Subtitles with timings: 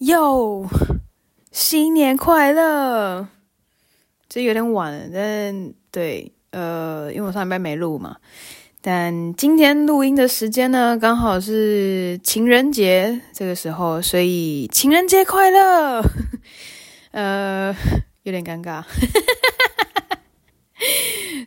[0.00, 0.68] 哟，
[1.50, 3.28] 新年快乐！
[4.28, 8.18] 这有点晚了，但对，呃，因为我上礼拜没录嘛。
[8.82, 16.02] 但今天录音的时间呢，刚好是情人节这个时候，所以情人节快乐！
[17.12, 17.74] 呃，
[18.24, 18.84] 有点尴尬。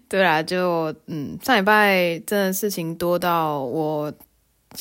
[0.09, 4.11] 对啦，就嗯，上礼拜真的事情多到我。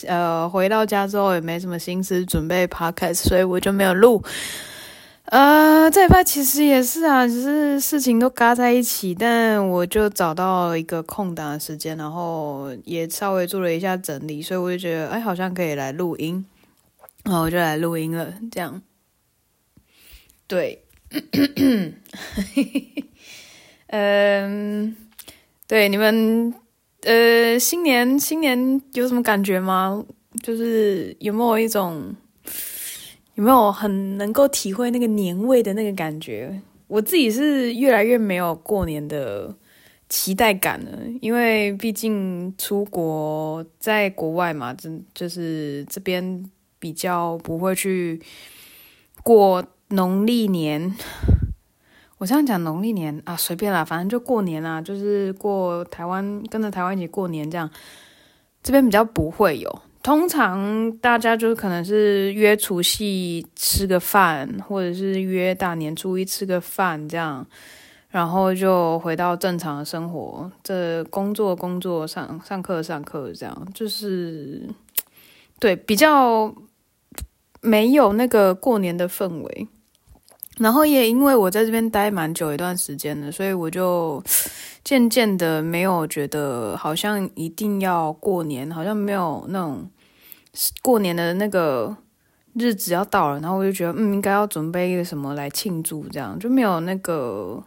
[0.07, 4.23] 呃，回到家之后也没什么心思准备 podcast，所以我就没有录。
[5.25, 16.45] 呃，这一块其实也是啊，只是事情都嘎在一起，但我就找到一个空档的时间，然后也稍微做了一下整理，所以我就觉得，哎，好像可以来录音，
[17.25, 18.33] 然后我就来录音了。
[18.51, 18.81] 这样，
[20.47, 20.83] 对，
[23.89, 24.97] 嗯，
[25.67, 26.55] 对，你们。
[27.03, 30.05] 呃，新年新年有什么感觉吗？
[30.43, 32.15] 就是有没有一种，
[33.35, 36.61] 有没有很能够体会那个年味的那个感觉？
[36.89, 39.55] 我自己是越来越没有过年的
[40.09, 46.45] 期待感了，因为毕竟出国在国外嘛，真就是这边
[46.79, 48.21] 比较不会去
[49.23, 50.95] 过农历年。
[52.19, 57.71] 我这样讲农历年啊，随便啦，反正就过年啦，就是过台湾，跟着台湾一起过年这样。
[58.61, 67.47] 这边比较不会有，通常大家就可能是约除夕吃个饭，或者是约大年初一吃个饭这样，
[68.11, 74.69] 然后就回到正常的生活，这工作工作上上课上课这样，就是
[75.61, 76.53] 对比较
[77.61, 79.69] 没有那个过年的氛围。
[80.59, 84.23] 然后也因为我在这边待蛮久一段时间了，所以我就
[84.83, 89.89] 渐渐的没有觉得好像一定要过年，好像没有那种
[90.83, 91.97] 过年的那个
[92.55, 97.63] 日子要到了，然后我就觉得嗯，应该要准备一个什么来庆祝，这样就没有那个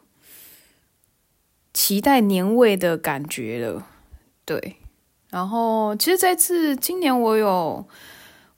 [1.73, 3.85] 期待年味的感觉了。
[4.43, 4.75] 对，
[5.29, 7.87] 然后其实这次今年我有。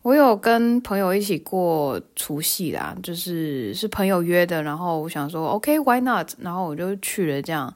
[0.03, 6.29] 我有跟朋友一起过除夕啦，就是是朋友约的，然后我想说，OK，Why not？
[6.39, 7.73] 然后我就去了，这样，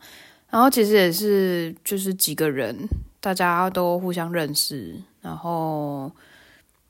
[0.50, 2.76] 然后其实也是就是几个人，
[3.22, 6.12] 大家都互相认识，然后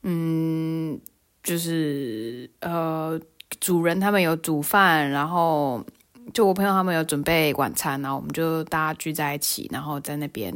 [0.02, 0.98] 嗯，
[1.40, 3.18] 就是呃，
[3.60, 5.80] 主人他们有煮饭，然后
[6.34, 10.52] 就我朋友他们有准备晚餐，然后我们就大家聚在一起，然后在那边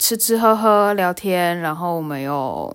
[0.00, 2.74] 吃吃喝喝聊天，然后我们有。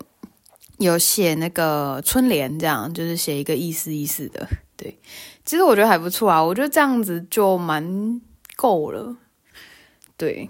[0.77, 4.47] 有写那个春联，这样就是写一个意思意思的。
[4.75, 4.95] 对，
[5.43, 8.21] 其实我觉得还不错啊，我觉得这样子就蛮
[8.55, 9.17] 够了。
[10.15, 10.47] 对，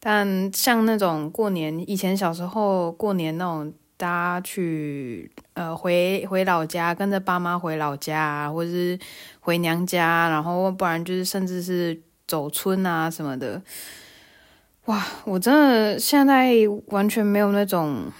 [0.00, 8.98] 但像那种过年，以前小时候过年那种，大家去呃回回老家，跟着爸妈回老家，或者是
[9.38, 13.62] 回娘家，然后不然就是甚至是走村啊什么的。
[14.86, 16.52] 哇，我真的现在
[16.86, 18.10] 完全没有那种。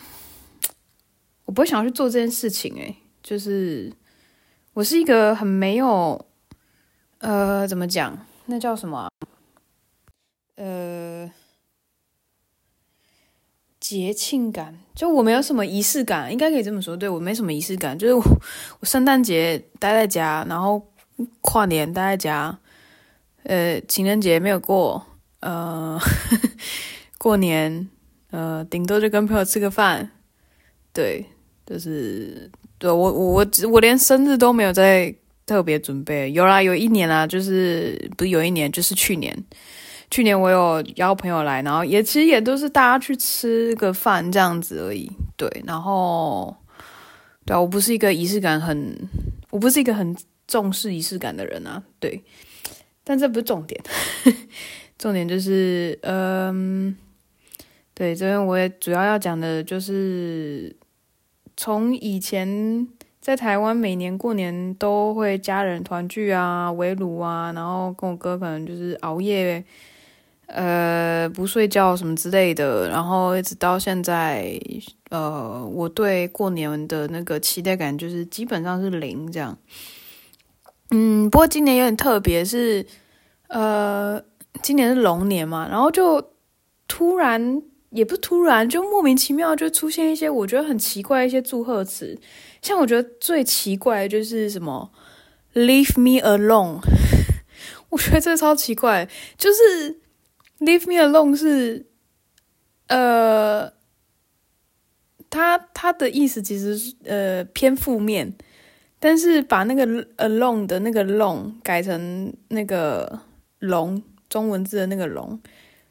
[1.49, 3.91] 我不会想要去做这件事情，诶，就是
[4.75, 6.27] 我是一个很没有，
[7.21, 8.27] 呃，怎么讲？
[8.45, 9.09] 那叫什么？
[10.57, 11.33] 呃，
[13.81, 16.95] 节庆感，就我没有什么仪式感，应该可以这么说。
[16.95, 18.23] 对，我没什么仪式感，就是我，
[18.81, 20.87] 我圣诞节待在家，然后
[21.41, 22.59] 跨年待在家，
[23.45, 25.07] 呃，情人节没有过，
[25.41, 25.99] 呃，
[27.17, 27.89] 过年，
[28.33, 30.11] 呃，顶多就跟朋友吃个饭，
[30.93, 31.25] 对。
[31.69, 35.15] 就是对我我我我连生日都没有在
[35.45, 39.37] 特别准备，有啦，有一年啦，就是不是有一年，就是去年，
[40.11, 46.57] 去年我有邀朋友来，然后也其实也都是大家去吃个饭这样子而已，对，然后
[47.45, 48.97] 对啊，我不是一个仪式感很，
[49.51, 52.23] 我不是一个很重视仪式感的人啊，对，
[53.05, 53.79] 但这不是重点，
[54.97, 56.97] 重点就是嗯，
[57.93, 60.75] 对，这边我也主要要讲的就是。
[61.61, 62.87] 从以前
[63.21, 69.65] 在台湾，每年过年都会家人团聚啊、围炉啊，然后跟我哥可能就是熬夜，
[70.47, 74.57] 呃，不睡觉什么之类的，然后一直到现在，
[75.11, 79.59] 呃，我对过年的那个期待感就是基本上是零这样。
[80.93, 82.87] 嗯，不过今年有点特别，是
[83.49, 84.23] 呃，
[84.63, 86.31] 今年是龙年嘛，然后就
[86.87, 87.61] 突然。
[87.91, 92.19] 也不突然，就莫名其妙就出现一些我觉得很奇怪的一些祝贺词，
[92.61, 94.91] 像我觉得最奇怪的就是什么
[95.55, 96.81] “leave me alone”，
[97.91, 100.01] 我觉得这超奇怪，就是
[100.61, 101.87] “leave me alone” 是
[102.89, 103.73] 呃，
[105.31, 108.35] 他他的意思其实是呃偏负面，
[108.99, 109.87] 但是把那个
[110.17, 113.21] alone 的那个 long 改成那个
[113.59, 115.41] 龙，中文字的那个龙，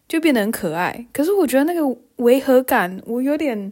[0.07, 1.07] 就变得很可爱。
[1.12, 3.71] 可是我觉得那个违和感，我有点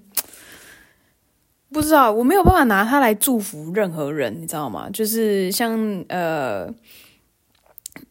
[1.72, 4.90] 不知道，我没有办法拿它来祝福任何人，你知道吗？
[4.92, 6.74] 就是像呃。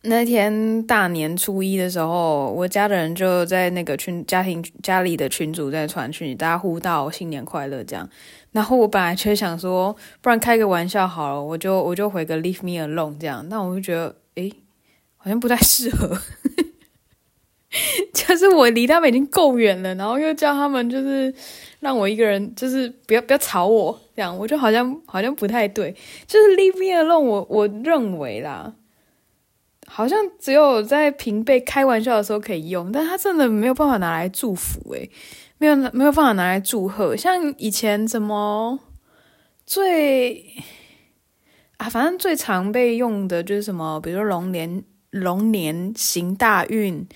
[0.00, 8.08] 那天大年初一的时候，我家的人就在那个群家庭家里的群组在传讯，大家互道新年快乐这样。
[8.52, 13.46] 然后我本来就想说，不然开个玩笑好了，我就我就回个 Leave me alone 这样。
[13.46, 14.50] 但我就觉得，诶，
[15.18, 16.18] 好像不太适合，
[18.14, 21.32] 就是我离他们已经够远了，然后又叫他们就是
[21.80, 25.94] 让我一个人，就是不要不要吵我这样，我就好像好像不太对，
[26.26, 28.74] 就是 Leave me alone 我，我我认为啦。
[29.86, 35.10] 好像只有在平辈开玩笑的时候可以用，但他真的没有办法拿来祝福诶，
[35.58, 37.14] 没有没有办法拿来祝贺。
[37.14, 38.80] 像以前什么
[39.66, 40.42] 最
[41.76, 47.06] 啊，反正最常被用的就是什么，比如说龙年龙年行大运，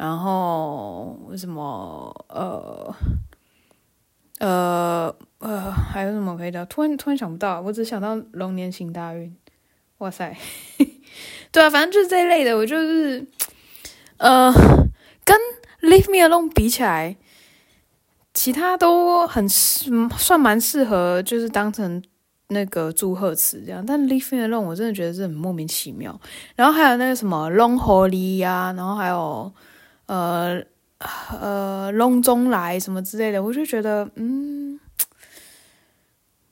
[0.00, 2.94] 然后什么呃
[4.38, 6.64] 呃呃，还有什么可以聊？
[6.64, 9.36] 突然突然想不到，我只想到龙年行大运。
[9.98, 10.34] 哇塞！
[11.52, 13.26] 对啊，反正就是这一类的，我就是，
[14.16, 14.50] 呃，
[15.22, 15.36] 跟
[15.82, 17.14] Leave Me Alone 比起来，
[18.32, 22.02] 其他都很适，算蛮适合，就是当成
[22.48, 23.84] 那个祝贺词这样。
[23.84, 26.18] 但 Leave Me Alone 我真的觉得是很莫名其妙。
[26.56, 29.52] 然后还有那个什么 Long Holy 呀，然后还有
[30.10, 30.62] 呃
[31.40, 34.78] 呃隆中来什么之类的，我就觉得嗯。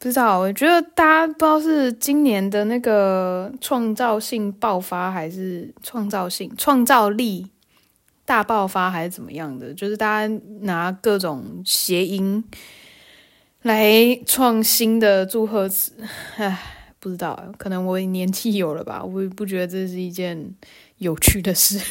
[0.01, 7.49] 不知道，我觉得大家不知道是今年的那个创造性爆发，还是创造性创造力
[8.25, 9.75] 大爆发，还是怎么样的？
[9.75, 12.45] 就是大家拿各种谐音
[13.63, 15.93] 来创新的祝贺词，
[16.37, 16.57] 唉，
[17.01, 20.55] 不知道，可能我年纪有了吧，我不觉得这是一件
[20.99, 21.81] 有趣的事。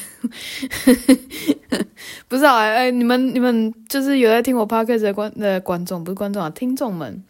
[2.27, 7.24] 不知道哎，你们你们就是有在听我 p o d c 的观的观众，不是观众啊，听众们。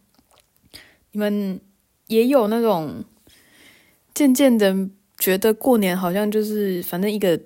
[1.12, 1.60] 你们
[2.08, 3.04] 也有那种
[4.14, 4.76] 渐渐的
[5.18, 7.40] 觉得过年好像就是反正一个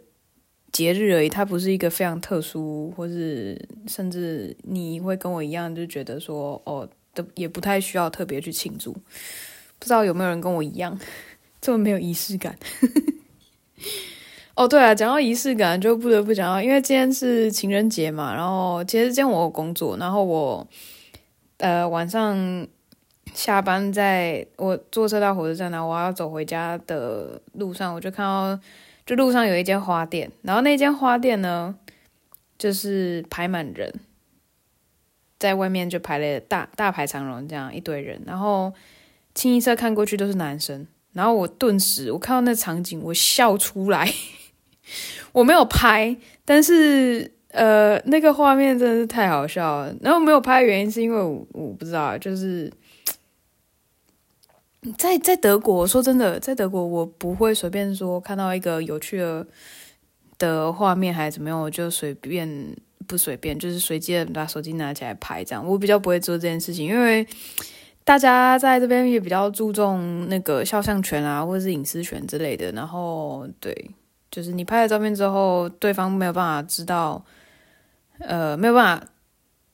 [0.71, 8.91] 节日而已，它不是一个非常特殊，或是甚至你会跟我一样就觉得说哦，都也不太需要特别去庆祝。
[8.91, 10.99] 不知道有没有人跟我一样
[11.61, 12.57] 这么没有仪式感？
[14.55, 20.67] 哦，对啊，讲到仪式感就不得不讲到，因为今天是情人节嘛，然后其实今天我有工作，然后我
[21.57, 22.67] 呃晚上。
[23.33, 28.59] 下班在我坐车到火车站，然后我要走回家的路上，我就看到
[29.05, 31.73] 就路上有一间花店，然后那间花店呢，
[32.57, 34.01] 就是排满人，
[35.39, 38.73] 在外面就排了大大排长龙，这样一堆人，然后
[39.33, 44.13] 清一色看过去都是男生，然后我顿时我看到那场景，我笑出来，
[45.31, 46.15] 我没有拍，
[46.45, 52.71] 但是呃那个画面真的是太好笑了，然后没有拍的原因是因为我我不知道，就是。
[54.97, 59.45] 在在德国，说真的，在德国我不会随便说看到一个有趣的
[60.39, 65.63] 的画面还是怎么样，我就随便不随便，就是随机的把手机拿起来拍这样。
[65.63, 67.23] 我比较不会做这件事情，因为
[68.03, 72.71] 大家在这边也比较注重那个肖像权啊，或者是隐私权之类的。
[72.71, 73.91] 然后对，
[74.31, 77.23] 就是你拍了照片之后，对方没有办法知道，
[78.19, 79.05] 呃，没有办法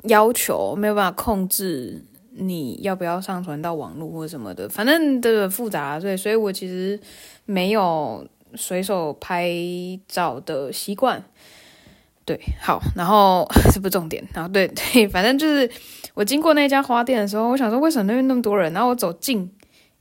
[0.04, 2.04] 要求，没有办法控制。
[2.40, 4.70] 你要不要上传到网络或什么的？
[4.70, 7.00] 反正都复杂，所以所以我其实
[7.46, 9.52] 没有随手拍
[10.08, 11.24] 照的习惯。
[12.26, 15.68] 对，好，然后 这不重点，然后对对，反正就是
[16.14, 18.72] 我经过那家花店的时候，我想说为什么那边那么多人？
[18.72, 19.52] 然后我走近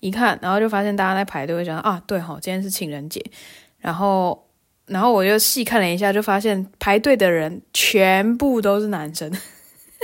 [0.00, 3.25] 一看，然后就发现大家在排队，我想啊，对齁，今天是情人节。
[3.78, 4.46] 然后
[4.87, 9.31] 然后我就细看了一下，就发现排队的人全部都是男生，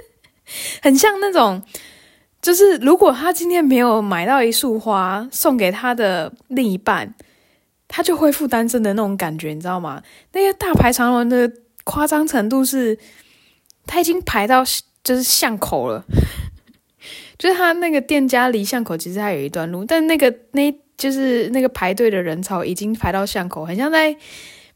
[0.82, 1.62] 很像那种。
[2.40, 7.14] 就是如果他今天没有买到一束花送给他的另一半，
[7.86, 10.02] 他就恢复单身的那种感觉，你知道吗？
[10.32, 11.48] 那些大排长龙的
[11.84, 12.98] 夸张程度是，
[13.86, 14.64] 他已经排到
[15.04, 16.04] 就是巷口了，
[17.38, 24.16] 就是他那个店家离巷口其实还有一段路，但那个那就是那个排队的人潮已经排到巷口，很像在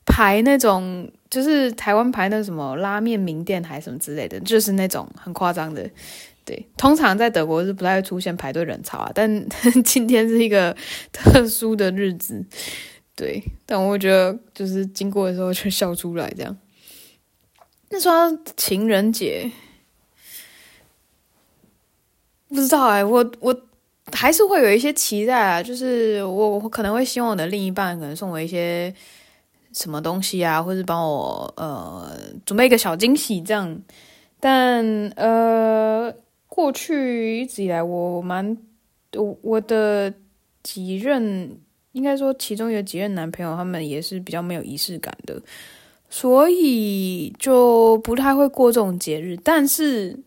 [0.07, 5.91] 排那种就是台湾排那什么拉面名店还是什么之类的，就是那种很夸张的。
[6.45, 9.49] 对，通常在德国是不太会出现排队人潮啊，但
[9.85, 10.75] 今天是一个
[11.11, 12.41] 特殊的日子，
[13.17, 16.57] 对，但我觉得就是经过的时候就笑出来这样。
[17.91, 19.51] 那说情人节，
[22.49, 23.61] 不知道哎、我我
[24.13, 28.95] 还是会有一些期待啊，就是我我可能会希望我的另一半可能送我一些
[29.77, 32.11] 什么东西啊，或者帮我呃
[32.47, 33.79] 准备一个小惊喜这样。
[34.41, 34.83] 但
[35.17, 36.11] 呃，
[36.49, 38.57] 过去一直以来我蛮
[39.13, 40.13] 我我的
[40.63, 41.61] 几任，
[41.93, 45.43] 应该说其中有几任男朋友，他们也是比较没有仪式感的，
[46.09, 49.37] 所以就不太会过这种节日。
[49.37, 50.21] 但是。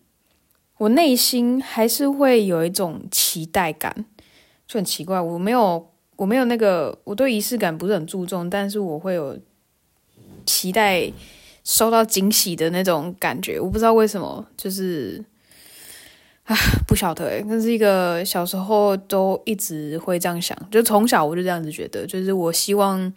[0.80, 4.06] 我内心还是会有一种期待感，
[4.66, 5.20] 就很奇怪。
[5.20, 9.40] 我没有，我没有那个，我对仪式感不是很注重，但是我会有
[10.46, 11.10] 期待
[11.64, 13.58] 收到惊喜的那种感觉。
[13.58, 15.24] 我不知道为什么，就是
[16.44, 16.54] 啊，
[16.86, 23.14] 不晓得诶，那是一个小时候都一直会这样想，就从小我就这样子觉得，就是我希望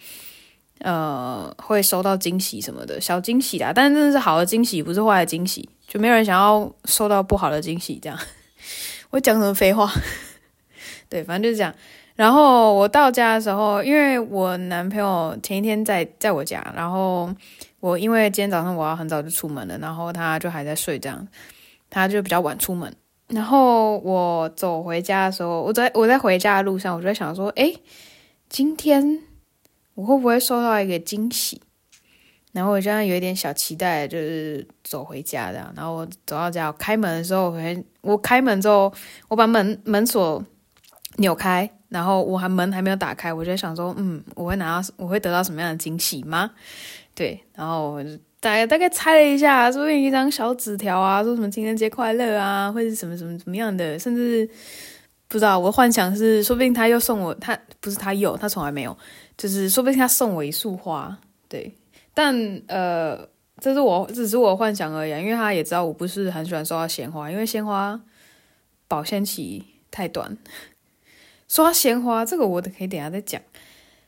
[0.79, 5.69] 呃会收到惊喜什么的，小惊喜啦，但是真的是好的惊喜，不是坏的惊喜。
[5.89, 8.17] 就没有人想要收到不好的惊喜，这样。
[9.11, 9.93] 我讲什么废话？
[11.11, 11.75] 对，反正就是这样。
[12.15, 17.33] 然后我到家的时候，因为我男朋友前一天在在我家，然后
[17.81, 21.27] 我因为今天早上我要很早就出门了，然后他就还在睡，这样，
[21.89, 22.95] 他就比较晚出门。
[23.29, 27.79] 然后我走回家的时候，我在我在回家的路上，我就在想说，诶，
[28.51, 29.21] 今天
[29.95, 31.63] 我会不会收到一个惊喜？
[32.53, 35.73] 然后我这样有一点小期待，就是走回家这样。
[35.75, 37.59] 然后我走到家，我开门的时候，我
[38.03, 38.93] 我开门之后，
[39.29, 40.45] 我把门门锁
[41.17, 46.51] 扭开，然后我还门还没有打开，我就想说，嗯，我会拿到，我会得到什么样的惊喜吗？
[47.15, 48.03] 对，然后
[48.41, 54.49] 大概大概猜了一下，说不定一张小纸条啊，说什么情人节快乐啊，或者什么什么怎么样的，甚至
[55.29, 55.59] 不知道。
[55.59, 58.97] 我幻想是，说不定他又送我，他不是他有，他从来没有，
[59.37, 61.15] 就是说不定他送我一束花，
[61.47, 61.75] 对。
[62.15, 62.35] 但
[62.69, 68.01] 呃，这是我只是我幻想而已，因为他也知道我不是很喜欢收到鲜花，因为鲜花
[68.89, 70.37] 保鲜期太短。
[71.53, 73.39] 说到鲜花，这个我可以等下再讲。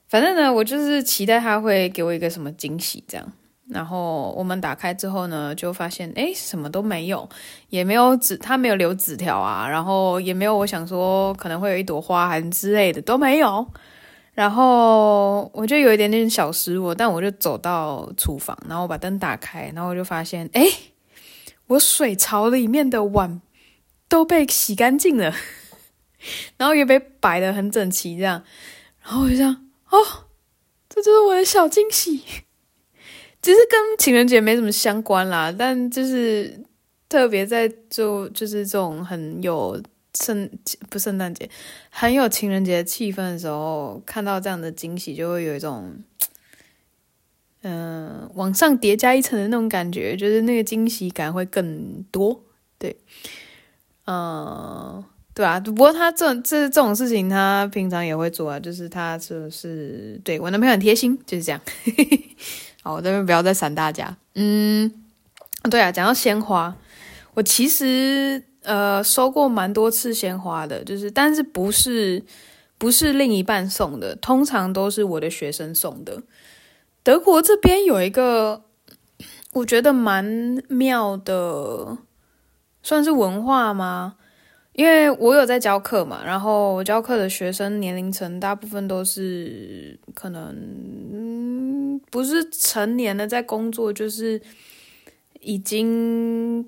[0.09, 3.33] 反正呢，我就是期待他会给我一个什么惊喜，这样。
[3.69, 7.29] 然后我们打开之后呢，就发现诶，什么都没有，
[7.69, 13.67] 也没有纸，他没有留纸条啊，然后也没有我想说可能会有一朵花还之类的都没有。
[14.33, 20.67] 然后我就有一点点小失落，但我就走到厨房，然后我把灯打开，然后我就发现，哎，
[21.67, 23.43] 我水槽里面的碗
[24.09, 25.35] 都被洗干净了，
[26.57, 28.43] 然后也被摆得很整齐，这样，
[29.03, 29.51] 然后我就想，
[29.91, 29.99] 哦，
[30.89, 32.19] 这就是我的小惊喜，
[33.41, 36.63] 其实跟情人节没什么相关啦，但就是
[37.09, 39.83] 特别在做，就是这种很有。
[40.23, 40.49] 圣
[40.89, 41.51] 不圣诞节，
[41.91, 45.93] 很有情人节气氛的时候，看到这样的惊喜，就会有一种，
[47.63, 52.45] 嗯、往上叠加一层的那种感觉，就是那个惊喜感会更多。
[52.79, 52.97] 对，
[54.07, 55.05] 嗯、
[55.35, 55.61] 对啊。
[55.61, 61.61] 不过他这这这种事情，他平常也会做啊，就是他就是对我男朋友很贴心，就是这样。
[62.83, 64.17] 好，我这边不要再闪大家。
[64.35, 64.91] 嗯，
[65.71, 66.75] 对啊，讲到鲜花，
[67.35, 68.43] 我其实。
[68.67, 72.25] 呃，收过蛮多次鲜花的，就是，但是不是
[72.79, 76.23] 不是另一半送的，通常都是我的学生送的。
[77.03, 78.63] 德国这边有一个
[79.53, 80.25] 我觉得蛮
[80.69, 81.99] 妙的，
[82.83, 84.15] 算是文化吗？
[84.75, 94.41] 因为我有在教课嘛，然后我教课的学生年龄层大部分都是可能，不是成年的在工作，就是
[95.41, 96.65] 已经。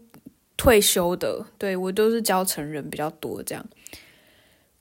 [0.59, 3.63] 退休的，对，我都是教成人比较多这样。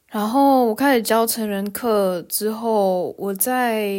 [0.08, 3.92] 然后我开始教成人课之后，我在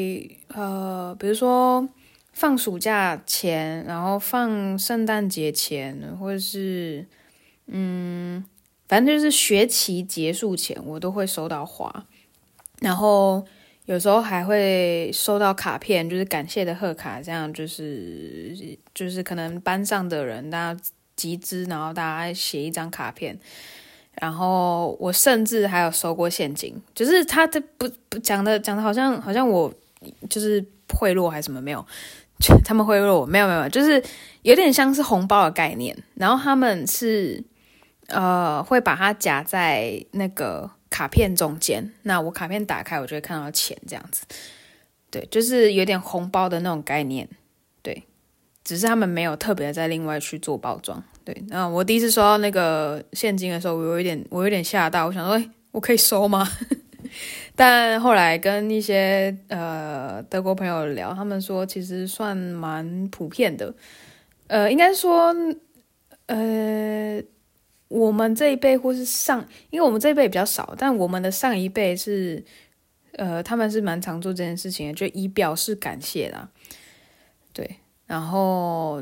[0.49, 1.87] 呃，比如说
[2.33, 7.07] 放暑假前，然后放圣诞节前，或者是
[7.67, 8.43] 嗯，
[8.89, 12.07] 反正就是学期结束前，我都会收到花。
[12.81, 13.45] 然后
[13.87, 18.57] 有时候还会收到卡片，就是感谢的贺卡，这样就是
[18.95, 20.81] 就是可能班上的人大家。
[21.17, 23.39] 集资，然后大家写一张卡片，
[24.21, 29.73] 然后我甚至还有收过现金，就是他这不不讲的讲的好像好像我
[30.29, 30.63] 就是
[30.93, 31.83] 贿赂还是什么没有，
[32.63, 34.05] 他们贿赂我没有没有，就是
[34.43, 37.43] 有点像是红包的概念，然后他们是
[38.09, 44.25] 呃会把它夹在那个卡片中间，那我卡片打开我就会看到钱这样子，
[45.11, 47.29] 对，就是有点红包的那种概念。
[47.83, 48.03] 对
[48.65, 51.33] 只是他们没有特别再另外去做包装，对。
[51.47, 56.45] 那我第一次收到那个现金的时候，我有一点，我有点吓到，我想说， 哎，我可以收吗？
[57.55, 63.73] 但后来跟一些呃德国朋友聊，他们说其实算蛮普遍的，
[64.49, 65.33] 呃，应该说，
[66.27, 67.23] 呃，
[67.89, 72.45] 我们这一辈或是上，因为我们这一辈比较少，但我们的上一辈是，
[73.13, 76.49] 呃，他们是蛮常做这件事情的，就以表示感谢啦。
[77.53, 77.77] 对，
[78.07, 79.01] 然后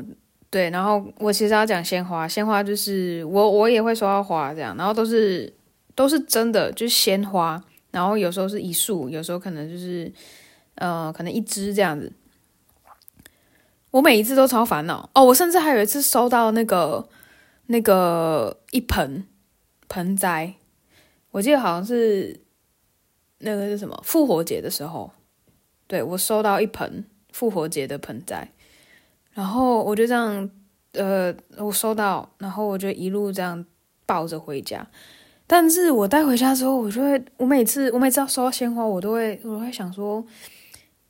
[0.51, 5.51] 对，然后我其实要讲鲜花，鲜花就是我我也会收到花这样，然后都是
[5.95, 10.11] 都是真的，就是鲜花，然后有时候是一束，有时候可能就是
[10.75, 12.13] 呃，可能一支这样子。
[13.89, 17.09] 我每一次都超烦恼哦，我甚至还有一次收到那个。
[17.67, 19.25] 那个一盆
[19.87, 20.53] 盆栽，
[21.31, 22.39] 我记得好像是
[23.39, 25.11] 那个是什么复活节的时候，
[25.87, 28.51] 对，我收到一盆复活节的盆栽，
[29.33, 30.49] 然后我就这样，
[30.93, 33.65] 呃，我收到，然后我就一路这样
[34.05, 34.87] 抱着回家。
[35.47, 40.25] 但是我带回家之后，我就会，我每次我每次要收到鲜花，我都会我会想说，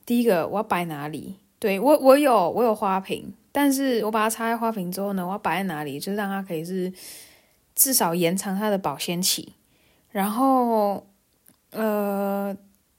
[0.06, 1.36] 第一个我要摆哪里？
[1.60, 3.34] 对，我我有我有花瓶。
[3.58, 5.98] 但是我把它插在花瓶之后呢，我要摆在哪里？
[5.98, 6.92] 就是让它可以是
[7.74, 9.54] 至少延长它的保鲜期。
[10.12, 11.08] 然后，
[11.72, 12.54] 呃，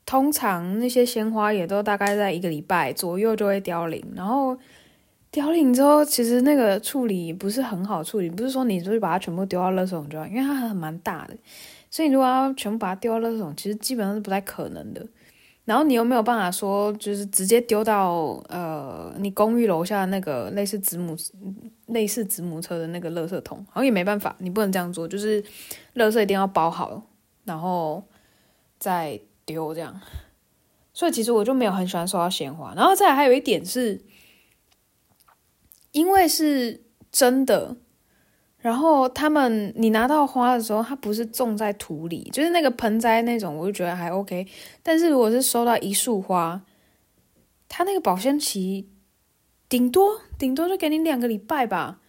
[0.07, 4.03] 通常那些鲜花也都大概在一个礼拜左右就会凋零。
[4.15, 4.57] 然后
[5.31, 11.37] 凋零之后，其实那个处理不是很好处理，不是说你就是把它全部丢到垃圾桶就好，因为它还蛮大的，
[11.91, 15.07] 所以如果要全部把它丢到垃圾桶，其实基本上是不太可能的。
[15.67, 21.15] 然后你又没有办法说，就是直接丢到呃，你公寓楼下那个类似子母
[21.87, 25.43] 类似子母车的那个垃圾桶，好像也没办法，你不能这样做，就是
[25.97, 27.03] 垃圾一定要包好，
[27.45, 28.03] 然后
[28.79, 30.01] 再丢这样。
[30.95, 32.73] 所以其实我就没有很喜欢收到鲜花。
[32.75, 34.01] 然后再还有一点是，
[35.93, 36.83] 因为是
[37.13, 37.77] 真的。
[38.67, 44.45] 然后他们，你拿到花的时候，它不是种在土里，就是那个盆栽那种，我就觉得还 OK。
[44.83, 46.61] 但是如果是收到一束花，
[47.69, 48.89] 它那个保鲜期
[49.69, 52.01] 顶多顶多就给你两个礼拜吧。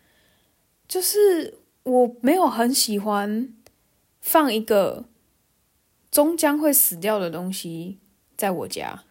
[0.87, 3.53] 就是我没有很喜欢
[4.19, 5.05] 放一个
[6.09, 7.99] 终将会死掉的东西
[8.35, 9.03] 在我家。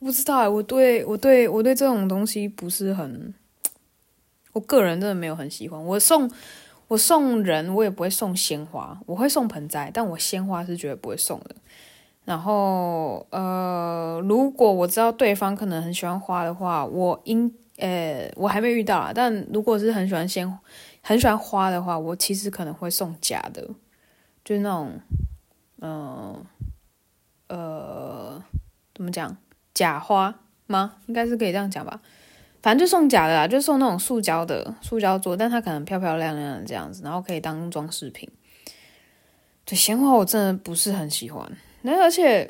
[0.00, 3.32] 不知道，我对我对我对这种东西不是很。
[4.52, 6.30] 我个人真的没有很喜欢，我送
[6.88, 11.56] 我送人，我也不会送鲜花，我会送盆栽，但我鲜花是绝对不会送的。
[12.24, 19.10] 然后，呃，如果我知道对方可能很喜欢花的话，我应，呃，我还没遇到啊。
[19.12, 20.58] 但如果是很喜欢鲜，
[21.00, 23.66] 很喜欢花的话，我其实可能会送假的，
[24.44, 25.00] 就是那种，
[25.80, 26.44] 嗯，
[27.48, 28.40] 呃，
[28.94, 29.36] 怎么讲，
[29.74, 30.32] 假花
[30.66, 30.96] 吗？
[31.06, 32.00] 应该是可以这样讲吧。
[32.62, 38.30] 反正就送假的啦，就送那种塑胶的，塑胶做，但它可能漂漂亮亮的这样子，然后可以当装饰品。
[39.64, 41.50] 对，鲜花我真的不是很喜欢。
[41.80, 42.48] 那而且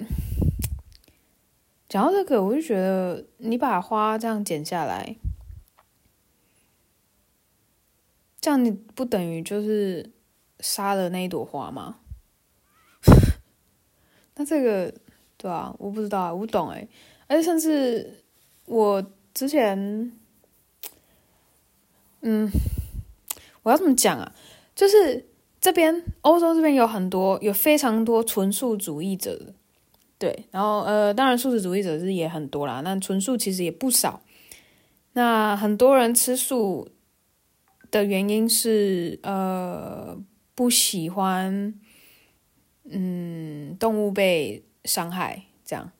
[1.89, 5.17] 讲到这个，我就觉得你把花这样剪下来，
[8.39, 10.13] 这样你不等于就是
[10.61, 11.97] 杀了那一朵花吗？
[14.37, 14.93] 那这个
[15.39, 16.87] 对啊，我不知道啊，我不懂哎，
[17.29, 18.23] 而且甚至
[18.67, 19.03] 我。
[19.35, 20.13] 之前，
[22.21, 22.51] 嗯，
[23.63, 24.33] 我要怎么讲啊？
[24.75, 25.27] 就是
[25.61, 29.55] 这边欧洲这边有很多，有非常多纯素主义者，
[30.19, 34.23] 对，然后呃，当然素食主义者是也很多啦，那纯素其实也不少。
[35.15, 36.89] 那很多人吃素
[37.91, 40.19] 的原因是呃
[40.55, 41.75] 不喜欢，
[42.85, 45.93] 嗯，动物被伤害这样，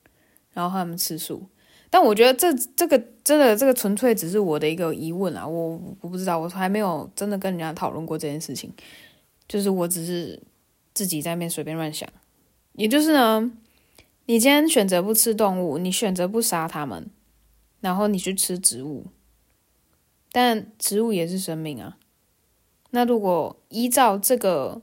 [0.53, 1.49] 然后他们吃素。
[1.95, 8.73] 但我觉得这这个真的这个纯粹只是我的一个疑问啊，我我不知道，我还没有真的跟人家讨论过这件事情，
[9.47, 10.41] 就是我只是
[10.95, 12.09] 自己在那边随便乱想。
[12.73, 13.53] 也就是呢，
[14.25, 17.11] 你今天选择不吃动物，你选择不杀它们，
[17.83, 19.05] 然后你去吃植物，
[20.33, 21.99] 但植物也是生命啊。
[22.93, 24.81] 那如果依照这个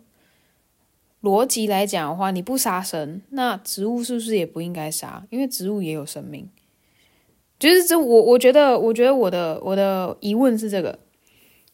[1.23, 5.25] 逻辑来讲的话，你不杀生，那植物是不是也不应该杀？
[5.31, 6.47] 因为植物也有生命。
[7.59, 10.97] 就是这，我我觉得，我觉得我的我的疑问是这个，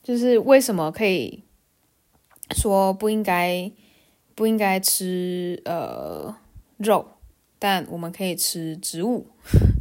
[0.01, 1.43] 就是为什么可以
[2.55, 3.71] 说不应该
[4.33, 6.35] 不应该吃呃
[6.77, 7.05] 肉，
[7.59, 9.27] 但我们可以吃植物，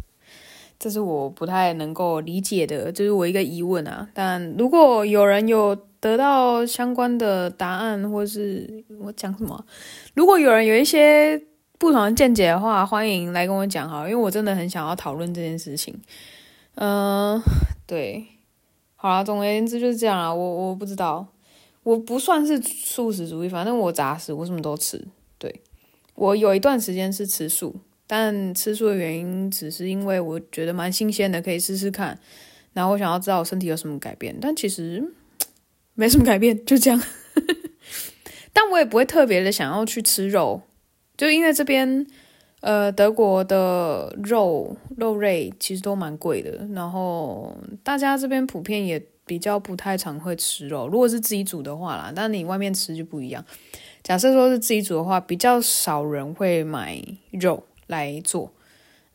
[0.79, 4.11] 这是我不太能够理解的，这是我一个疑问啊。
[4.13, 9.65] 但如果有人有得到相关的答案，或是我讲什么，
[10.15, 11.43] 如果有人有一些。
[11.79, 15.95] 不同的见解的话，欢迎来跟我讲哈，因为我真的很想要讨论这件事情。
[16.77, 17.41] 嗯、
[17.87, 18.27] 对，
[18.97, 20.33] 好啦，总而言之就是这样啦。
[20.33, 21.27] 我我不知道，
[21.83, 25.07] 我不算是素食主义，反正我杂食，我什么都吃。
[25.39, 25.61] 对，
[26.15, 32.19] 我有一段时间是吃素，但吃素的原因只是因为我觉得蛮新鲜的，可以试试看。
[32.73, 35.13] 然后我想要知道我身体有什么改变，但其实
[35.95, 37.01] 没什么改变，就这样。
[38.53, 40.63] 但我也不会特别的想要去吃肉，
[41.17, 42.07] 就因为这边
[42.61, 50.89] 呃德国的肉肉类其实都蛮贵的，然后大家这边普遍也比较不太常会吃肉。
[50.89, 53.45] 如果是自己煮的话啦，但你外面吃就不一样。
[54.03, 58.53] 假设说是自己煮的话，比较少人会买肉来做，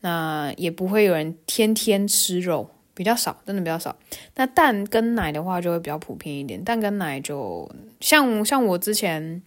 [0.02, 2.70] 那也不会有人天天吃肉。
[2.96, 3.96] 比较少，真的比较少。
[4.36, 6.62] 那蛋跟奶的话就会比较普遍一点。
[6.62, 9.42] 蛋跟奶就像像我之前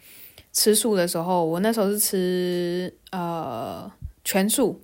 [0.52, 3.90] 吃素的时候，我那时候是吃呃
[4.24, 4.80] 全素，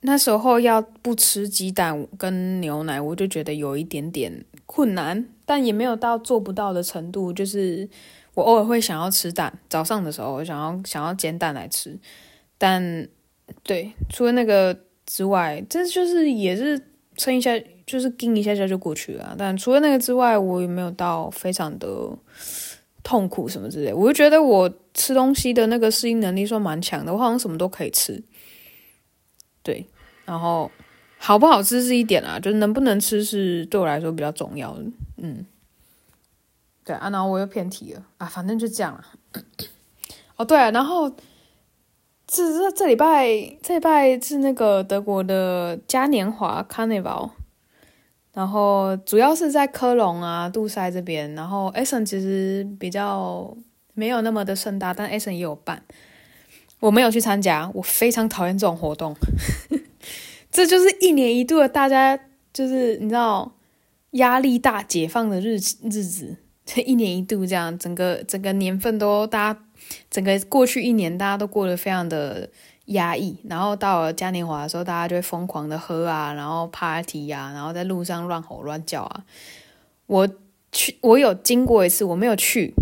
[0.00, 7.32] 那时候要不吃鸡蛋跟牛奶，我就觉得有一点点困难，但也没有到做不到的程度。
[7.32, 7.88] 就是
[8.34, 11.98] 我偶尔会想要吃蛋，早上的时候想要想要煎蛋来吃，
[12.56, 13.08] 但
[13.62, 14.78] 对，除了那个。
[15.04, 16.80] 之外，这就是也是
[17.16, 17.50] 撑一下，
[17.84, 19.34] 就是盯一下下就过去了。
[19.36, 21.88] 但除了那个之外，我也没有到非常的
[23.02, 23.92] 痛苦什么之类。
[23.92, 28.22] 我就觉得我吃东西的那个适应能力算蛮强的，我好像什么都可以吃。
[29.62, 29.86] 对，
[30.24, 30.70] 然后
[31.18, 34.84] 好不好吃是一点啊，就是能不能吃是对我来说比较重要的。
[35.16, 35.46] 嗯，
[36.84, 39.04] 对啊，然后我又偏题了啊，反正就这样了。
[40.36, 41.12] 哦，对啊，然后。
[42.24, 43.26] 这这这礼拜，
[43.62, 47.28] 这礼拜是那个德国的嘉年华 Carnival，
[48.32, 53.56] 然后主要是在科隆啊、杜塞这边，然后 Essen 其实比较
[53.94, 55.82] 没有那么的盛大，但 Essen 也有办，
[56.80, 59.14] 我没有去参加，我非常讨厌这种活动，
[60.50, 62.18] 这就是一年一度的，大家
[62.52, 63.52] 就是你知道
[64.12, 69.60] 压力大、解放的日日子，这一年一度这样，整个整个年份都大家。
[70.08, 72.48] 整个过去一年，大家都过得非常的
[72.86, 79.24] 压抑，然后到了嘉年华的时候，大家就会疯狂的喝啊，然后 party 啊，然后在路上乱吼乱叫啊。
[80.06, 80.28] 我
[80.72, 82.74] 去，我有经过一次，我没有去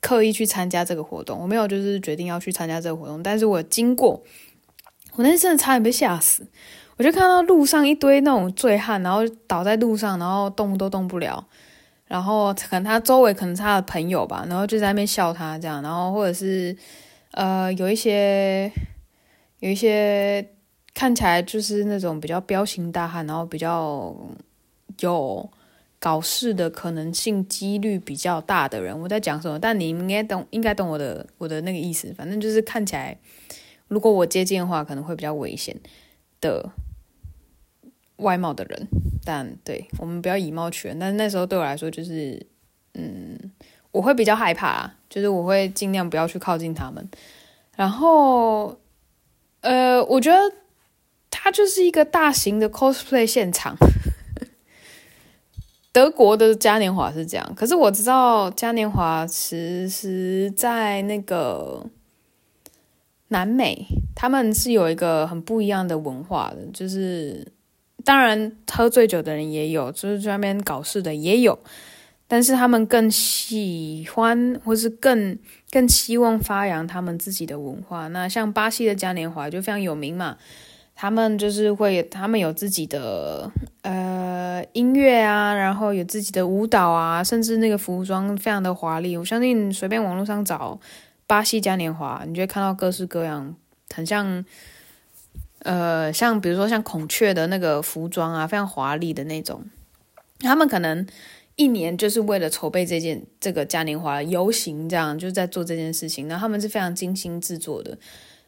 [0.00, 4.22] 刻意去参加这个活动，我没有就是决定要去参加这个活动，但是我经过，
[5.14, 6.46] 我那次真的差点被吓死，
[6.96, 11.46] 我就看到路上一堆那种醉汉，然后倒在路上，然后动都动不了。
[12.06, 16.74] 然后可能他周围可能是他的朋友吧，然后就在那边笑他这样，然后或者是
[17.32, 18.72] 呃有一些
[19.60, 20.48] 有一些
[20.94, 24.14] 看起来就是那种比较彪形大汉，然后比较
[25.00, 25.50] 有
[25.98, 29.58] 搞事的可能性几率比较大的人，我在讲什么？
[29.58, 32.12] 但你应该懂，应该懂我的我的那个意思。
[32.14, 33.18] 反正就是看起来，
[33.88, 35.76] 如果我接近的话，可能会比较危险
[36.40, 36.70] 的。
[38.18, 38.88] 外貌的人，
[39.24, 40.98] 但对我们不要以貌取人。
[40.98, 42.44] 但那时候对我来说，就是
[42.94, 43.38] 嗯，
[43.92, 47.08] 我会比较害怕，就是我会尽量不要去靠近他们。
[47.76, 48.76] 然后，
[49.60, 50.38] 呃，我觉得
[51.30, 53.76] 它就是一个大型的 cosplay 现场。
[55.92, 61.84] 德国的嘉年华是这样，可是我知道嘉年华其实在那个
[63.28, 67.52] 南美，他们是有一个很不一样的文化的，就是。
[68.04, 71.58] 当然，喝醉酒的人也有，就是在那边搞事的也有，
[72.26, 75.36] 但是他们更喜欢，或是更
[75.70, 78.08] 更希望发扬他们自己的文化。
[78.08, 80.36] 那像巴西的嘉年华就非常有名嘛，
[80.94, 83.50] 他们就是会，他们有自己的
[83.82, 89.16] 呃音乐啊，然后有自己的舞蹈啊，甚至那个服装非常的华丽。
[89.16, 90.78] 我相信随便网络上找
[91.26, 93.54] 巴西嘉年华，你就会看到各式各样，
[93.94, 94.44] 很像。
[95.64, 99.64] 呃，像比如说像孔雀的那个服装啊，非常华丽的那种，
[100.38, 101.04] 他们可能
[101.58, 106.26] 一年就是为了筹备这件这个嘉年华游行，这样就在做这件事情。
[106.26, 107.98] 那他们是非常精心制作的。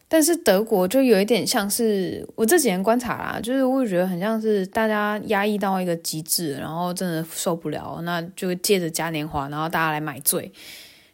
[0.09, 10.51] 但是德国就有一点像是我这几年观察啦，就是我觉得很像是大家压抑到一个极致，然后真的受不了，那就借着嘉年华，然后大家来买醉，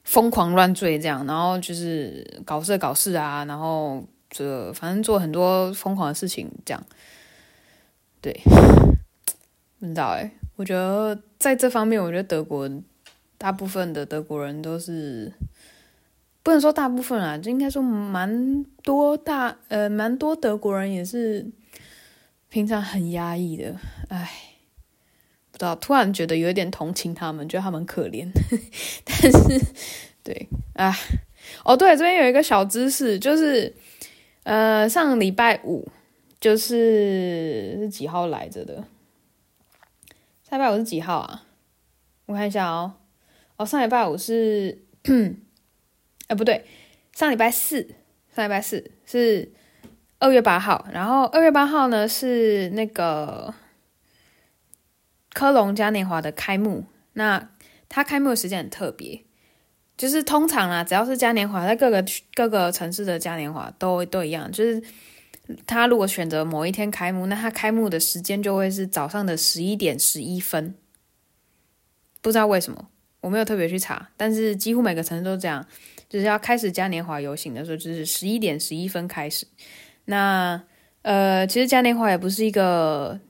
[0.04, 4.04] 疯狂乱醉这样，然后就是搞事搞事啊，然后。
[4.28, 6.86] 这反正做很多疯狂的事情，这样，
[8.20, 8.38] 对，
[9.78, 10.30] 不知道哎。
[10.56, 12.68] 我觉得在这方面，我觉得德国
[13.38, 15.32] 大部分的德国人都是
[16.42, 21.46] 不能说大部分啊，就应该说蛮多大呃，蛮多德国人也是
[22.48, 23.76] 平常很压抑的。
[24.08, 24.28] 哎，
[25.52, 28.26] 不知道，突然觉得有一点同情他们，觉得他们可怜。
[29.06, 29.64] 但是，
[30.24, 30.92] 对啊，
[31.64, 33.72] 哦对，这边有一个小知识，就是。
[34.42, 35.88] 呃，上礼拜五
[36.40, 38.84] 就是是几号来着的？
[40.48, 41.42] 上礼拜五是几号啊？
[42.26, 42.94] 我看一下哦。
[43.56, 44.84] 哦，上礼拜五是，
[46.28, 46.64] 哎，不对，
[47.12, 47.96] 上礼拜四，
[48.32, 49.52] 上礼拜四是
[50.20, 50.86] 二月八号。
[50.92, 53.52] 然后二月八号呢是那个
[55.32, 56.84] 科隆嘉年华的开幕。
[57.14, 57.50] 那
[57.88, 59.24] 它开幕的时间很特别，
[59.96, 62.04] 就是通常啊，只要是嘉年华，在各个
[62.34, 64.80] 各个城市的嘉年华都都一样，就是
[65.66, 70.74] 他如果选择某一天开幕，那他开幕的时间就会是早上的十一点十一分，
[72.20, 72.88] 不知道为什么，
[73.20, 75.66] 我没有特别去查，但是几乎每个城市都这样，
[76.08, 79.46] 就是要开始嘉年华游行的时候，就是十一点十一分开始。
[80.06, 80.62] 那
[81.02, 83.20] 呃，其实嘉年华也不是一个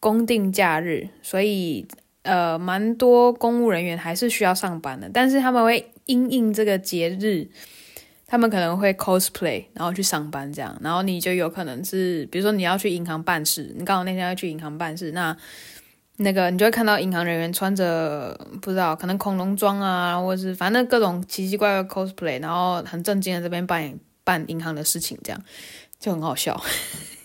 [0.00, 1.86] 公定假日，所以。
[2.28, 7.48] 呃，蛮多公务人员还是需要上班的，但是他们会因应这个节日，
[8.26, 15.36] 他们可能会 cosplay，然后去上班这样，然后你就有可能是，比如说你要去银行办事，你刚好那天要去银行办事，那
[16.16, 25.40] 那个你就会看到银行人员穿着不知道可能恐龙装啊，或者是反正各种奇奇怪怪 cosplay，然后很正经的这边办办银行的事情，这样
[26.00, 26.60] 就很好笑。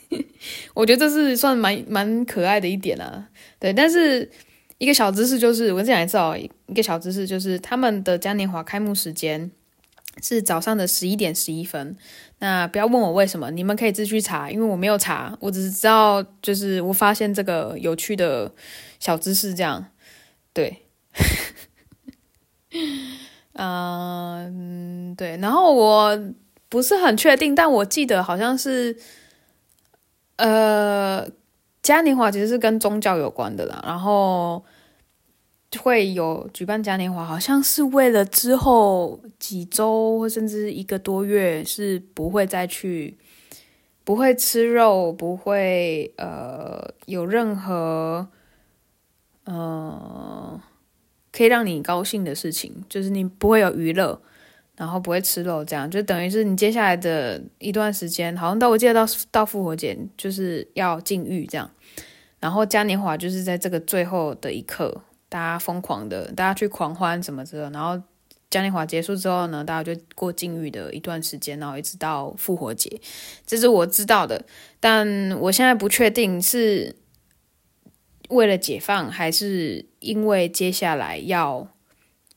[0.75, 3.27] 我觉得这是算蛮蛮可爱的一点啊，
[3.59, 4.29] 对，但是。
[4.77, 6.35] 一个小知识就是，我再讲一次哦。
[6.65, 9.51] 一个小知识就是，他们的嘉年华开幕时间
[10.21, 11.95] 是早上的十一点十一分。
[12.39, 18.51] 那不要问我为什么，你们可以自己去查，因为我没有查，我只是知道，就是我发现这个有趣的
[18.99, 19.85] 小知识这样。
[20.53, 20.85] 对，
[23.53, 25.37] 嗯，对。
[25.37, 26.19] 然后我
[26.67, 28.97] 不是很确定，但我记得好像是，
[30.37, 31.27] 呃。
[31.83, 34.63] 嘉年华其实是跟宗教有关的啦，然后
[35.79, 43.17] 会有举办嘉年华，好像是为了之后几周或甚至一个多月是不会再去，
[44.03, 48.27] 不会吃肉，不会呃有任何
[49.45, 50.61] 呃
[51.31, 54.21] 可以让你高兴的事情，就是你不会有娱乐。
[54.77, 61.69] 然后不会吃肉，这样就等于是你接下来的一段时间，好像到我记得到到复活节就是要禁欲这样。
[62.39, 67.61] 然后嘉年华就是在这个最后的一刻，大家疯狂的，大家去狂欢什么之类。
[67.69, 67.97] 然后
[68.49, 72.99] 嘉年华结束之后呢，大家就过禁欲的一段时间，然后一直到复活节，
[73.47, 74.43] 这是我知道的。
[74.81, 75.07] 但
[75.39, 76.97] 我现在不确定是
[78.27, 81.69] 为了解放，还是因为接下来要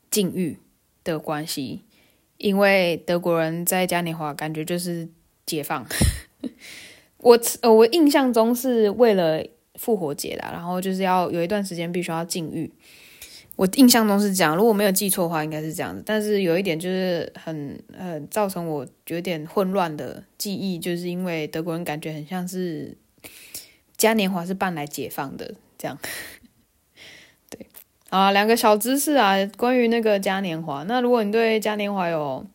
[0.08, 0.60] 禁欲
[1.02, 1.82] 的关系。
[2.36, 5.08] 因为德国人在嘉年华感觉就是
[5.44, 5.84] 解放，
[7.18, 12.70] 我呃我印象中是为了复活节啦，然后就是要有一段时间必须要禁欲，
[13.56, 16.02] 我印象中是这样，如果没有记错的话，应该是这样子。
[16.04, 22.96] 但是有一点就是很呃造成我有点混乱的记忆，就是因为德国人感觉很像是
[23.96, 25.98] 嘉年华是办来解放的这样。
[27.50, 27.66] 对
[28.10, 30.82] 啊，两个小知识啊，关于那个嘉年华。
[30.84, 32.46] 那如果你对嘉年华有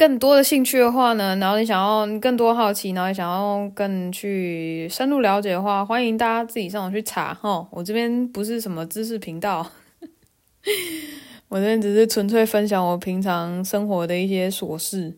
[0.00, 7.68] 更多的兴趣的话呢，然后你想要更多好奇，然后你想要更去深入了解的话，欢迎大家自己上网去查哈。
[7.70, 9.70] 我这边不是什么知识频道，
[11.48, 15.14] 我这边只是纯粹分享我平常生活的一些琐事。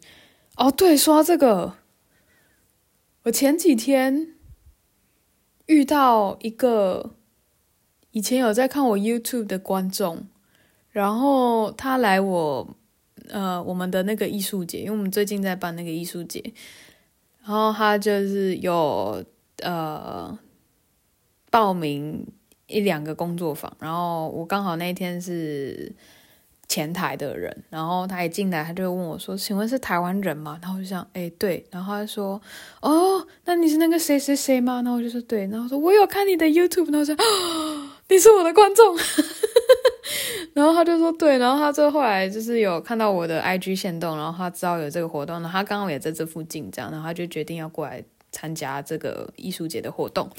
[0.57, 1.75] 哦，对，说到这个，
[3.23, 4.35] 我前几天
[5.67, 7.13] 遇到一个。
[8.11, 10.27] 以前有在看我 YouTube 的观众，
[10.91, 12.77] 然后他来我
[13.33, 16.41] 呃我们的那个艺术节，因为我们最近在办那个艺术节，
[17.43, 19.25] 然后他就是有
[19.63, 20.39] 呃
[21.51, 22.25] 报名
[22.69, 25.93] 一两个工作坊，然后我刚好那天是。
[26.69, 32.41] 前台的人，然后他一进来，他就问我说：“请问是台湾人吗？”然后我就想：“哎，对。”然后他说
[32.81, 38.97] ：“哦，那你是那个谁谁谁吗？”然后我就说：“对。”然后说：“我有看你的 YouTube。”然后说：“哦，你是我的观众。”
[40.55, 50.31] 然后他就说：“对。”然后他就后来就是有看到我的 IG 限动，然后他知道有这个活动，然后他刚好也在这附近，这样，然后他就决定要过来参加这个艺术节的活动。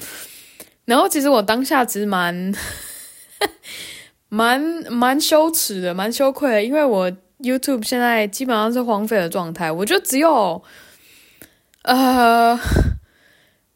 [0.84, 2.52] 然后其实我当下其实蛮。
[4.30, 10.60] 蛮蛮羞耻的，蛮羞愧的，因为我 YouTube 现在基本上是荒废的状态，我就只有
[11.82, 12.58] 呃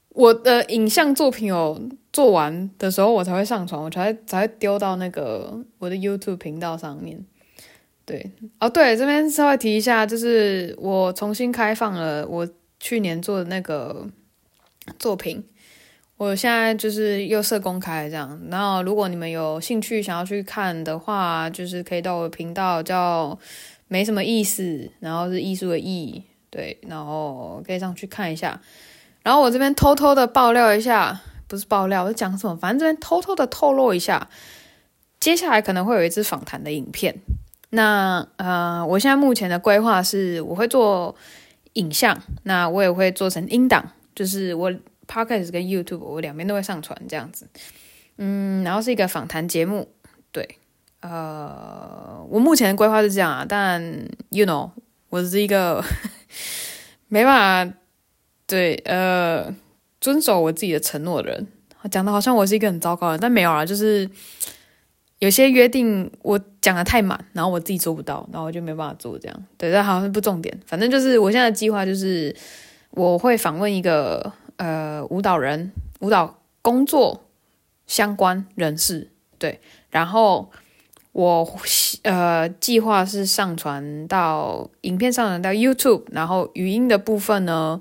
[0.09, 1.81] 我的影像作品有
[2.13, 7.25] 做完的时候，我才会上传，我才才会丢到那个我的 YouTube 频道上面。
[8.05, 12.49] 对，哦对，这边稍微提一下，就是我重新开放了我
[12.81, 14.07] 去年做的那个
[14.99, 15.45] 作品。
[16.17, 23.39] 我现在就是又设公开这样，然后如果你们有兴趣想要去看的话，就是可以到我的频道叫
[23.87, 28.61] 没什么意思，然后是艺术的艺，对，然后可以上去看一下。
[29.23, 32.55] 然后我这边偷偷的爆料一下，不是爆料，我讲什么？
[32.57, 34.29] 反正这边偷偷的透露一下，
[35.19, 37.19] 接下来可能会有一支访谈的影片。
[37.71, 41.17] 那呃，我现在目前的规划是我会做
[41.73, 43.85] 影像，那我也会做成音档，
[44.15, 44.73] 就是我。
[45.11, 47.49] Podcast 跟 YouTube 我两边都会上传这样子，
[48.19, 49.89] 嗯，然后是一个访谈节目，
[50.31, 50.59] 对，
[51.01, 53.83] 呃，我目前的规划是这样啊，但
[54.29, 54.71] you know，
[55.09, 55.83] 我是一个
[57.09, 57.75] 没办法
[58.47, 59.51] 对呃
[60.01, 61.47] 遵守我自己的承诺的人。
[61.91, 64.09] 讲的好像我是一个很糟糕的人，但没有啊，就是
[65.21, 69.45] 有些约定我讲的太满，然后我自己做不到，然后我就没办法做这样。
[69.57, 72.35] 对，但好像不重点，反正就是我现在的计划就是
[72.91, 77.25] 我会访问一个呃舞蹈人，舞蹈工作
[77.87, 80.51] 相关人士，对，然后。
[81.13, 81.59] 我
[82.03, 87.81] 呃计划是上传到影片上传到 YouTube，然后语音的部分呢，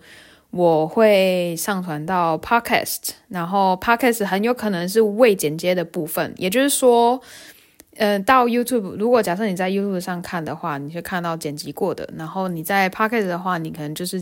[0.57, 7.21] 我会上传到 Podcast，然后 Podcast 很有可能是未剪接的部分，也就是说，
[7.95, 14.19] 呃，到 YouTube，如果假设你在 YouTube 上看的话，你会看到剪辑过的，然后你在 Podcast 的话，你可能就是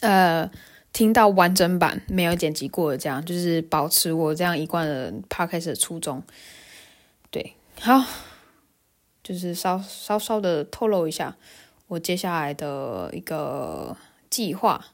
[0.00, 0.50] 呃
[0.92, 6.22] 听到完整版没有剪辑过的，这样就是保持我这样一贯的 Podcast 的初衷，
[7.30, 7.54] 对。
[7.80, 8.04] 好，
[9.22, 11.34] 就是稍稍稍的透露一下
[11.88, 13.96] 我接下来的一个
[14.28, 14.84] 计划。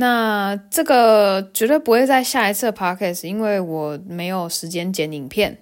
[0.00, 5.58] 那这个绝对不会在下一次的 podcast，因为我没有时间剪影片，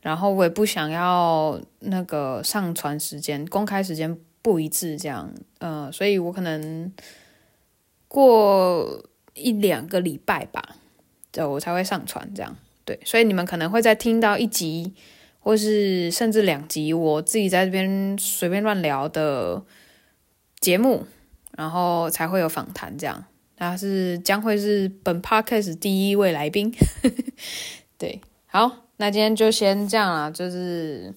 [0.00, 6.90] 然后我也不想要那个上传时间、公开时间不一致，这样，呃，所以我可能
[8.08, 10.76] 过一两个礼拜吧，
[11.30, 12.56] 就我才会上传这样。
[12.86, 14.94] 对，所以你们可能会再听到一集。
[15.46, 19.62] 或是甚至两集，我自己在这边随便乱聊的
[20.58, 21.04] 节目，
[21.54, 23.26] 然后才会有访谈这样。
[23.56, 26.72] 他是将会是本 podcast 第一位来宾，
[27.98, 31.12] 对，好，那今天就先这样了，就是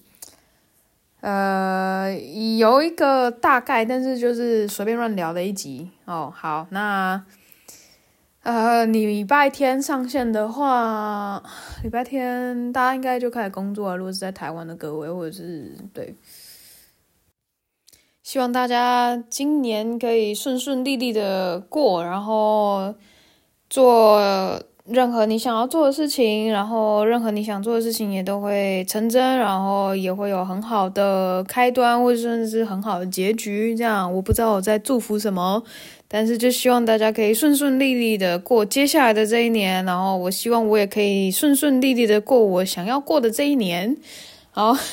[1.20, 2.12] 呃
[2.58, 6.32] 有一个大概，但是就是随便乱聊的一集哦。
[6.34, 7.24] 好，那。
[8.44, 11.42] 呃，礼拜天上线的话，
[11.82, 13.96] 礼拜天大家应该就开始工作了。
[13.96, 16.14] 如果是在台湾的各位，或者是对，
[18.28, 22.94] 希望大家今年可以顺顺利利的过，然后
[23.70, 24.20] 做
[24.84, 33.74] 任何你想要做的事情，然后任何你想做的事情也都会成真，然后也会有很好的开端，或者甚至是很好的结局。
[33.74, 35.62] 这样，我不知道我在祝福什么。
[36.06, 43.96] 但是就希望大家可以顺顺利利的过接下来的这一年，然后我希望我也可以顺顺利利的过我想要过的这一年。
[44.50, 44.76] 好，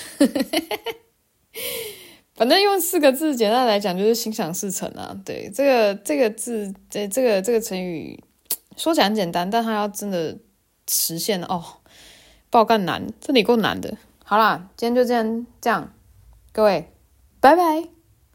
[2.35, 5.15] 反正用四个字简单来讲就是心想事成啊。
[5.25, 8.21] 对，这个这个字，这这个这个成语
[8.75, 10.37] 说起来很简单，但它要真的
[10.87, 11.63] 实现了哦，
[12.49, 13.97] 爆干难，这里够难的。
[14.23, 15.93] 好啦，今天就这样这样，
[16.51, 16.91] 各位，
[17.39, 17.94] 拜拜。